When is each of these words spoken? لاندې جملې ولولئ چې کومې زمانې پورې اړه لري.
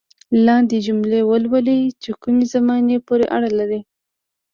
لاندې 0.45 0.77
جملې 0.87 1.21
ولولئ 1.29 1.81
چې 2.01 2.11
کومې 2.21 2.45
زمانې 2.53 2.97
پورې 3.07 3.25
اړه 3.35 3.49
لري. 3.59 3.81